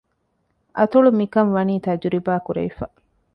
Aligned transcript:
އަތޮޅުން 0.77 1.17
މިކަން 1.21 1.51
ވަނީ 1.55 1.75
ތަޖުރިބާ 1.85 2.33
ކުރެވިފަ 2.45 2.85